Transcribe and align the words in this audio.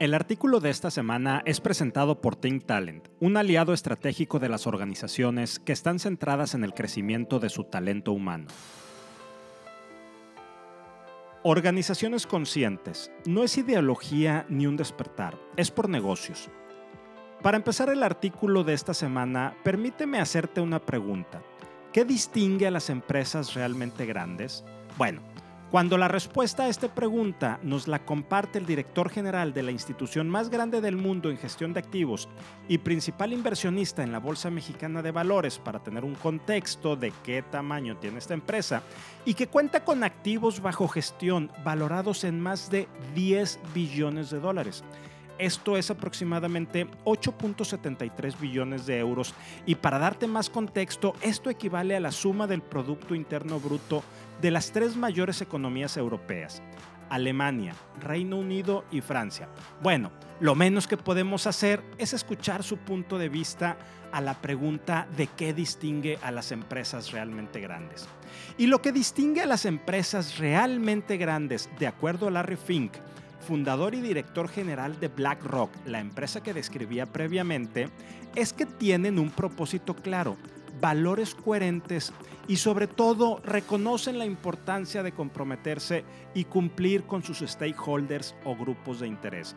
El 0.00 0.12
artículo 0.12 0.58
de 0.58 0.70
esta 0.70 0.90
semana 0.90 1.40
es 1.46 1.60
presentado 1.60 2.20
por 2.20 2.34
Think 2.34 2.66
Talent, 2.66 3.06
un 3.20 3.36
aliado 3.36 3.72
estratégico 3.72 4.40
de 4.40 4.48
las 4.48 4.66
organizaciones 4.66 5.60
que 5.60 5.72
están 5.72 6.00
centradas 6.00 6.54
en 6.54 6.64
el 6.64 6.74
crecimiento 6.74 7.38
de 7.38 7.48
su 7.48 7.62
talento 7.62 8.10
humano. 8.10 8.48
Organizaciones 11.44 12.26
conscientes. 12.26 13.12
No 13.24 13.44
es 13.44 13.56
ideología 13.56 14.46
ni 14.48 14.66
un 14.66 14.76
despertar, 14.76 15.38
es 15.56 15.70
por 15.70 15.88
negocios. 15.88 16.50
Para 17.40 17.56
empezar 17.56 17.88
el 17.88 18.02
artículo 18.02 18.64
de 18.64 18.74
esta 18.74 18.94
semana, 18.94 19.56
permíteme 19.62 20.18
hacerte 20.18 20.60
una 20.60 20.84
pregunta. 20.84 21.40
¿Qué 21.92 22.04
distingue 22.04 22.66
a 22.66 22.72
las 22.72 22.90
empresas 22.90 23.54
realmente 23.54 24.06
grandes? 24.06 24.64
Bueno, 24.98 25.20
cuando 25.70 25.98
la 25.98 26.08
respuesta 26.08 26.64
a 26.64 26.68
esta 26.68 26.94
pregunta 26.94 27.58
nos 27.62 27.88
la 27.88 28.04
comparte 28.04 28.58
el 28.58 28.66
director 28.66 29.10
general 29.10 29.52
de 29.52 29.62
la 29.62 29.72
institución 29.72 30.28
más 30.28 30.48
grande 30.48 30.80
del 30.80 30.96
mundo 30.96 31.30
en 31.30 31.38
gestión 31.38 31.72
de 31.72 31.80
activos 31.80 32.28
y 32.68 32.78
principal 32.78 33.32
inversionista 33.32 34.02
en 34.02 34.12
la 34.12 34.20
Bolsa 34.20 34.50
Mexicana 34.50 35.02
de 35.02 35.10
Valores 35.10 35.58
para 35.58 35.82
tener 35.82 36.04
un 36.04 36.14
contexto 36.14 36.94
de 36.96 37.12
qué 37.24 37.42
tamaño 37.42 37.96
tiene 37.96 38.18
esta 38.18 38.34
empresa 38.34 38.82
y 39.24 39.34
que 39.34 39.48
cuenta 39.48 39.84
con 39.84 40.04
activos 40.04 40.60
bajo 40.60 40.86
gestión 40.86 41.50
valorados 41.64 42.24
en 42.24 42.40
más 42.40 42.70
de 42.70 42.86
10 43.14 43.58
billones 43.74 44.30
de 44.30 44.40
dólares. 44.40 44.84
Esto 45.38 45.76
es 45.76 45.90
aproximadamente 45.90 46.86
8.73 47.04 48.38
billones 48.38 48.86
de 48.86 48.98
euros 48.98 49.34
y 49.66 49.74
para 49.74 49.98
darte 49.98 50.28
más 50.28 50.48
contexto, 50.48 51.14
esto 51.22 51.50
equivale 51.50 51.96
a 51.96 52.00
la 52.00 52.12
suma 52.12 52.46
del 52.46 52.62
Producto 52.62 53.14
Interno 53.14 53.58
Bruto 53.58 54.04
de 54.40 54.50
las 54.52 54.70
tres 54.70 54.96
mayores 54.96 55.40
economías 55.40 55.96
europeas, 55.96 56.62
Alemania, 57.10 57.74
Reino 58.00 58.36
Unido 58.36 58.84
y 58.92 59.00
Francia. 59.00 59.48
Bueno, 59.82 60.12
lo 60.40 60.54
menos 60.54 60.86
que 60.86 60.96
podemos 60.96 61.46
hacer 61.46 61.82
es 61.98 62.12
escuchar 62.12 62.62
su 62.62 62.76
punto 62.78 63.18
de 63.18 63.28
vista 63.28 63.76
a 64.12 64.20
la 64.20 64.34
pregunta 64.34 65.08
de 65.16 65.26
qué 65.26 65.52
distingue 65.52 66.18
a 66.22 66.30
las 66.30 66.52
empresas 66.52 67.10
realmente 67.10 67.60
grandes. 67.60 68.06
Y 68.56 68.68
lo 68.68 68.80
que 68.80 68.92
distingue 68.92 69.42
a 69.42 69.46
las 69.46 69.64
empresas 69.64 70.38
realmente 70.38 71.16
grandes, 71.16 71.68
de 71.80 71.88
acuerdo 71.88 72.28
a 72.28 72.30
Larry 72.30 72.56
Fink, 72.56 72.92
fundador 73.44 73.94
y 73.94 74.00
director 74.00 74.48
general 74.48 74.98
de 74.98 75.08
BlackRock, 75.08 75.70
la 75.86 76.00
empresa 76.00 76.42
que 76.42 76.54
describía 76.54 77.06
previamente, 77.06 77.88
es 78.34 78.52
que 78.52 78.66
tienen 78.66 79.18
un 79.18 79.30
propósito 79.30 79.94
claro, 79.94 80.36
valores 80.80 81.34
coherentes 81.34 82.12
y 82.48 82.56
sobre 82.56 82.86
todo 82.86 83.40
reconocen 83.44 84.18
la 84.18 84.24
importancia 84.24 85.02
de 85.02 85.12
comprometerse 85.12 86.04
y 86.34 86.44
cumplir 86.44 87.04
con 87.04 87.22
sus 87.22 87.38
stakeholders 87.38 88.34
o 88.44 88.56
grupos 88.56 89.00
de 89.00 89.06
interés. 89.06 89.54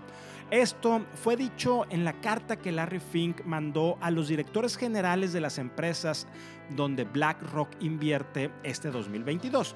Esto 0.52 1.02
fue 1.15 1.35
dicho 1.35 1.85
en 1.89 2.05
la 2.05 2.13
carta 2.21 2.55
que 2.55 2.71
Larry 2.71 2.99
Fink 2.99 3.43
mandó 3.43 3.97
a 3.99 4.11
los 4.11 4.30
directores 4.30 4.77
generales 4.77 5.33
de 5.33 5.41
las 5.41 5.58
empresas 5.58 6.27
donde 6.69 7.03
BlackRock 7.03 7.69
invierte 7.81 8.52
este 8.63 8.89
2022. 8.89 9.75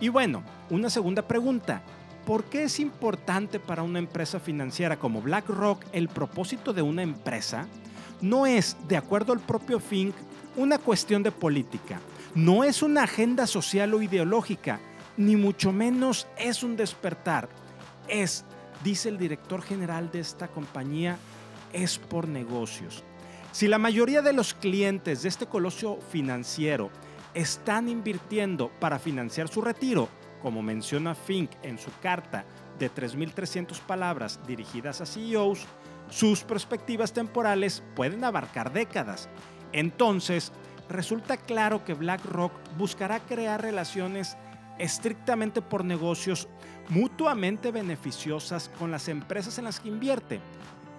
Y 0.00 0.08
bueno, 0.08 0.44
una 0.70 0.90
segunda 0.90 1.26
pregunta. 1.26 1.82
¿Por 2.26 2.44
qué 2.44 2.64
es 2.64 2.80
importante 2.80 3.60
para 3.60 3.82
una 3.82 3.98
empresa 3.98 4.40
financiera 4.40 4.98
como 4.98 5.20
BlackRock 5.20 5.84
el 5.92 6.08
propósito 6.08 6.72
de 6.72 6.80
una 6.80 7.02
empresa? 7.02 7.66
No 8.22 8.46
es, 8.46 8.78
de 8.88 8.96
acuerdo 8.96 9.34
al 9.34 9.40
propio 9.40 9.78
Fink, 9.78 10.14
una 10.56 10.78
cuestión 10.78 11.22
de 11.22 11.30
política. 11.30 12.00
No 12.34 12.64
es 12.64 12.82
una 12.82 13.02
agenda 13.02 13.46
social 13.46 13.92
o 13.92 14.00
ideológica, 14.00 14.80
ni 15.18 15.36
mucho 15.36 15.70
menos 15.70 16.26
es 16.38 16.62
un 16.62 16.76
despertar. 16.76 17.50
Es, 18.08 18.46
dice 18.82 19.10
el 19.10 19.18
director 19.18 19.60
general 19.60 20.10
de 20.10 20.20
esta 20.20 20.48
compañía, 20.48 21.18
es 21.74 21.98
por 21.98 22.26
negocios. 22.26 23.04
Si 23.52 23.68
la 23.68 23.78
mayoría 23.78 24.22
de 24.22 24.32
los 24.32 24.54
clientes 24.54 25.22
de 25.22 25.28
este 25.28 25.44
coloso 25.44 25.98
financiero 26.10 26.90
están 27.34 27.90
invirtiendo 27.90 28.70
para 28.80 28.98
financiar 28.98 29.48
su 29.48 29.60
retiro, 29.60 30.08
como 30.44 30.60
menciona 30.60 31.14
Fink 31.14 31.52
en 31.62 31.78
su 31.78 31.90
carta 32.02 32.44
de 32.78 32.92
3.300 32.92 33.80
palabras 33.80 34.38
dirigidas 34.46 35.00
a 35.00 35.06
CEOs, 35.06 35.64
sus 36.10 36.42
perspectivas 36.42 37.14
temporales 37.14 37.82
pueden 37.96 38.22
abarcar 38.24 38.70
décadas. 38.70 39.30
Entonces, 39.72 40.52
resulta 40.90 41.38
claro 41.38 41.82
que 41.82 41.94
BlackRock 41.94 42.52
buscará 42.76 43.20
crear 43.20 43.62
relaciones 43.62 44.36
estrictamente 44.78 45.62
por 45.62 45.82
negocios 45.82 46.46
mutuamente 46.90 47.70
beneficiosas 47.70 48.70
con 48.78 48.90
las 48.90 49.08
empresas 49.08 49.56
en 49.56 49.64
las 49.64 49.80
que 49.80 49.88
invierte, 49.88 50.42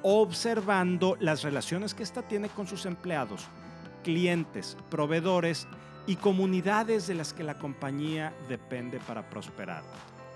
observando 0.02 1.18
las 1.20 1.44
relaciones 1.44 1.94
que 1.94 2.02
ésta 2.02 2.24
tiene 2.24 2.50
con 2.50 2.66
sus 2.66 2.88
empleados, 2.88 3.46
clientes, 4.04 4.76
proveedores 4.90 5.68
y 6.08 6.18
comunidades 6.18 7.08
de 7.08 7.16
las 7.16 7.34
que 7.34 7.44
la 7.44 7.58
compañía 7.58 8.34
depende 8.48 9.00
para 9.00 9.30
prosperar. 9.30 9.84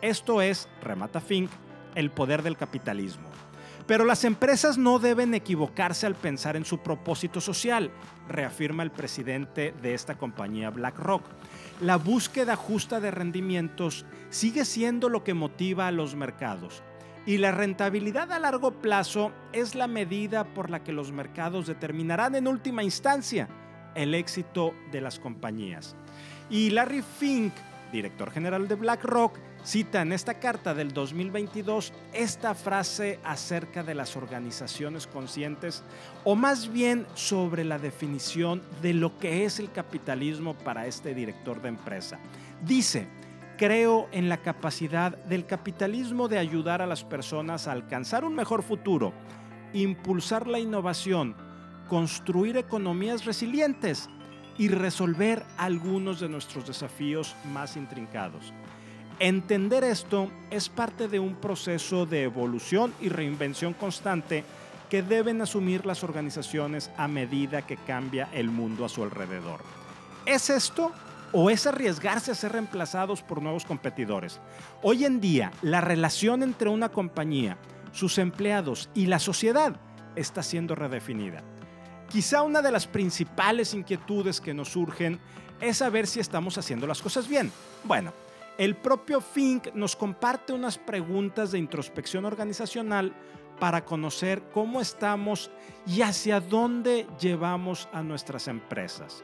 Esto 0.01 0.41
es, 0.41 0.67
remata 0.81 1.19
Fink, 1.19 1.49
el 1.95 2.11
poder 2.11 2.43
del 2.43 2.57
capitalismo. 2.57 3.29
Pero 3.85 4.05
las 4.05 4.23
empresas 4.23 4.77
no 4.77 4.99
deben 4.99 5.33
equivocarse 5.33 6.05
al 6.05 6.15
pensar 6.15 6.55
en 6.55 6.63
su 6.63 6.77
propósito 6.77 7.41
social, 7.41 7.89
reafirma 8.27 8.83
el 8.83 8.91
presidente 8.91 9.73
de 9.81 9.95
esta 9.95 10.15
compañía 10.15 10.69
BlackRock. 10.69 11.23
La 11.81 11.97
búsqueda 11.97 12.55
justa 12.55 12.99
de 12.99 13.09
rendimientos 13.09 14.05
sigue 14.29 14.65
siendo 14.65 15.09
lo 15.09 15.23
que 15.23 15.33
motiva 15.33 15.87
a 15.87 15.91
los 15.91 16.15
mercados. 16.15 16.83
Y 17.25 17.37
la 17.37 17.51
rentabilidad 17.51 18.31
a 18.31 18.39
largo 18.39 18.71
plazo 18.71 19.31
es 19.53 19.75
la 19.75 19.87
medida 19.87 20.43
por 20.45 20.69
la 20.69 20.83
que 20.83 20.93
los 20.93 21.11
mercados 21.11 21.67
determinarán 21.67 22.35
en 22.35 22.47
última 22.47 22.83
instancia 22.83 23.49
el 23.95 24.15
éxito 24.15 24.73
de 24.91 25.01
las 25.01 25.19
compañías. 25.19 25.95
Y 26.49 26.69
Larry 26.71 27.01
Fink, 27.01 27.53
director 27.91 28.31
general 28.31 28.67
de 28.67 28.75
BlackRock, 28.75 29.37
cita 29.63 30.01
en 30.01 30.13
esta 30.13 30.35
carta 30.35 30.73
del 30.73 30.93
2022 30.93 31.93
esta 32.13 32.55
frase 32.55 33.19
acerca 33.23 33.83
de 33.83 33.93
las 33.93 34.15
organizaciones 34.15 35.07
conscientes, 35.07 35.83
o 36.23 36.35
más 36.35 36.71
bien 36.71 37.05
sobre 37.13 37.63
la 37.63 37.77
definición 37.77 38.61
de 38.81 38.93
lo 38.93 39.17
que 39.17 39.45
es 39.45 39.59
el 39.59 39.71
capitalismo 39.71 40.55
para 40.57 40.87
este 40.87 41.13
director 41.13 41.61
de 41.61 41.69
empresa. 41.69 42.19
Dice, 42.65 43.07
creo 43.57 44.07
en 44.11 44.29
la 44.29 44.37
capacidad 44.37 45.17
del 45.25 45.45
capitalismo 45.45 46.27
de 46.27 46.39
ayudar 46.39 46.81
a 46.81 46.87
las 46.87 47.03
personas 47.03 47.67
a 47.67 47.73
alcanzar 47.73 48.23
un 48.23 48.33
mejor 48.33 48.63
futuro, 48.63 49.13
impulsar 49.73 50.47
la 50.47 50.59
innovación, 50.59 51.35
construir 51.89 52.55
economías 52.55 53.25
resilientes 53.25 54.09
y 54.57 54.67
resolver 54.67 55.43
algunos 55.57 56.19
de 56.19 56.29
nuestros 56.29 56.67
desafíos 56.67 57.35
más 57.51 57.75
intrincados. 57.75 58.53
Entender 59.19 59.83
esto 59.83 60.29
es 60.49 60.69
parte 60.69 61.07
de 61.07 61.19
un 61.19 61.35
proceso 61.35 62.05
de 62.05 62.23
evolución 62.23 62.93
y 63.01 63.09
reinvención 63.09 63.73
constante 63.73 64.45
que 64.89 65.03
deben 65.03 65.41
asumir 65.41 65.85
las 65.85 66.03
organizaciones 66.03 66.89
a 66.97 67.07
medida 67.07 67.63
que 67.63 67.77
cambia 67.77 68.29
el 68.31 68.49
mundo 68.49 68.85
a 68.85 68.89
su 68.89 69.03
alrededor. 69.03 69.61
¿Es 70.25 70.49
esto 70.49 70.91
o 71.31 71.49
es 71.49 71.67
arriesgarse 71.67 72.31
a 72.31 72.35
ser 72.35 72.53
reemplazados 72.53 73.21
por 73.21 73.41
nuevos 73.41 73.65
competidores? 73.65 74.39
Hoy 74.81 75.05
en 75.05 75.19
día, 75.19 75.51
la 75.61 75.81
relación 75.81 76.43
entre 76.43 76.69
una 76.69 76.89
compañía, 76.89 77.57
sus 77.91 78.17
empleados 78.17 78.89
y 78.93 79.07
la 79.07 79.19
sociedad 79.19 79.75
está 80.15 80.43
siendo 80.43 80.75
redefinida. 80.75 81.43
Quizá 82.09 82.41
una 82.41 82.63
de 82.63 82.71
las 82.71 82.87
principales 82.87 83.75
inquietudes 83.75 84.41
que 84.41 84.53
nos 84.53 84.69
surgen 84.69 85.19
es 85.61 85.77
saber 85.77 86.07
si 86.07 86.19
estamos 86.19 86.57
haciendo 86.57 86.87
las 86.87 87.01
cosas 87.01 87.27
bien. 87.27 87.51
Bueno, 87.83 88.13
el 88.57 88.75
propio 88.75 89.21
Fink 89.21 89.73
nos 89.75 89.95
comparte 89.95 90.51
unas 90.51 90.79
preguntas 90.79 91.51
de 91.51 91.59
introspección 91.59 92.25
organizacional 92.25 93.13
para 93.59 93.85
conocer 93.85 94.41
cómo 94.51 94.81
estamos 94.81 95.51
y 95.85 96.01
hacia 96.01 96.39
dónde 96.39 97.05
llevamos 97.19 97.87
a 97.93 98.01
nuestras 98.01 98.47
empresas. 98.47 99.23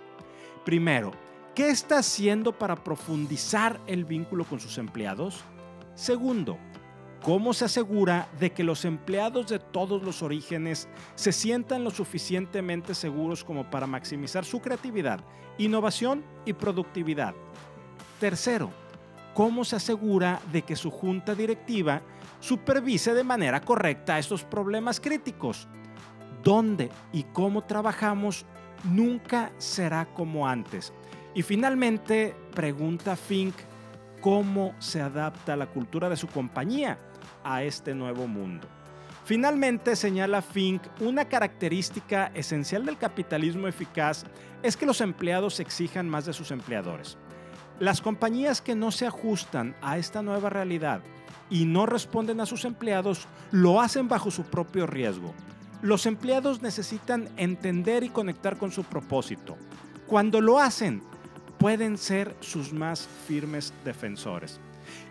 Primero, 0.63 1.11
¿qué 1.55 1.69
está 1.69 1.99
haciendo 1.99 2.51
para 2.51 2.75
profundizar 2.75 3.79
el 3.87 4.05
vínculo 4.05 4.45
con 4.45 4.59
sus 4.59 4.77
empleados? 4.77 5.43
Segundo, 5.95 6.59
¿Cómo 7.25 7.55
se 7.55 7.65
asegura 7.65 8.29
de 8.39 8.51
que 8.51 8.63
los 8.63 8.85
empleados 8.85 9.47
de 9.47 9.57
todos 9.57 10.03
los 10.03 10.21
orígenes 10.21 10.87
se 11.15 11.31
sientan 11.31 11.83
lo 11.83 11.89
suficientemente 11.89 12.93
seguros 12.93 13.43
como 13.43 13.67
para 13.67 13.87
maximizar 13.87 14.45
su 14.45 14.61
creatividad, 14.61 15.21
innovación 15.57 16.23
y 16.45 16.53
productividad? 16.53 17.33
Tercero, 18.19 18.69
¿cómo 19.33 19.65
se 19.65 19.75
asegura 19.75 20.39
de 20.51 20.61
que 20.61 20.75
su 20.75 20.91
junta 20.91 21.33
directiva 21.33 22.03
supervise 22.39 23.15
de 23.15 23.23
manera 23.23 23.59
correcta 23.59 24.19
estos 24.19 24.43
problemas 24.43 24.99
críticos? 24.99 25.67
¿Dónde 26.43 26.91
y 27.11 27.23
cómo 27.23 27.63
trabajamos 27.63 28.45
nunca 28.83 29.51
será 29.57 30.05
como 30.13 30.47
antes? 30.47 30.93
Y 31.33 31.41
finalmente, 31.41 32.35
pregunta 32.53 33.15
Fink, 33.15 33.55
¿cómo 34.21 34.75
se 34.77 35.01
adapta 35.01 35.55
la 35.55 35.65
cultura 35.65 36.07
de 36.07 36.17
su 36.17 36.27
compañía? 36.27 36.99
A 37.45 37.63
este 37.63 37.95
nuevo 37.95 38.27
mundo. 38.27 38.67
Finalmente, 39.23 39.95
señala 39.95 40.41
Fink, 40.41 40.81
una 40.99 41.25
característica 41.25 42.31
esencial 42.35 42.85
del 42.85 42.97
capitalismo 42.97 43.67
eficaz 43.67 44.25
es 44.61 44.75
que 44.75 44.85
los 44.85 45.01
empleados 45.01 45.59
exijan 45.59 46.09
más 46.09 46.25
de 46.25 46.33
sus 46.33 46.51
empleadores. 46.51 47.17
Las 47.79 48.01
compañías 48.01 48.61
que 48.61 48.75
no 48.75 48.91
se 48.91 49.07
ajustan 49.07 49.75
a 49.81 49.97
esta 49.97 50.21
nueva 50.21 50.49
realidad 50.49 51.01
y 51.49 51.65
no 51.65 51.85
responden 51.85 52.39
a 52.39 52.45
sus 52.45 52.65
empleados 52.65 53.27
lo 53.51 53.81
hacen 53.81 54.07
bajo 54.07 54.31
su 54.31 54.43
propio 54.43 54.87
riesgo. 54.87 55.33
Los 55.81 56.05
empleados 56.05 56.61
necesitan 56.61 57.29
entender 57.37 58.03
y 58.03 58.09
conectar 58.09 58.57
con 58.57 58.71
su 58.71 58.83
propósito. 58.83 59.57
Cuando 60.07 60.39
lo 60.39 60.59
hacen, 60.59 61.03
pueden 61.57 61.97
ser 61.97 62.35
sus 62.39 62.73
más 62.73 63.07
firmes 63.27 63.73
defensores. 63.83 64.59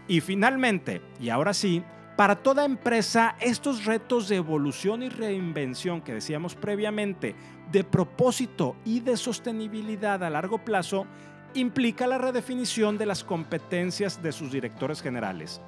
Y 0.06 0.20
finalmente, 0.20 1.02
y 1.20 1.31
ahora 1.31 1.54
sí, 1.54 1.82
para 2.16 2.37
toda 2.37 2.64
empresa, 2.64 3.34
estos 3.40 3.84
retos 3.84 4.28
de 4.28 4.37
evolución 4.37 5.02
y 5.02 5.08
reinvención 5.08 6.00
que 6.00 6.14
decíamos 6.14 6.55
previamente, 6.55 7.34
de 7.72 7.82
propósito 7.82 8.76
y 8.84 9.00
de 9.00 9.16
sostenibilidad 9.16 10.22
a 10.22 10.31
largo 10.31 10.58
plazo, 10.58 11.06
implica 11.55 12.06
la 12.06 12.19
redefinición 12.19 12.99
de 12.99 13.06
las 13.06 13.25
competencias 13.25 14.22
de 14.22 14.31
sus 14.31 14.52
directores 14.52 15.02
generales. 15.02 15.61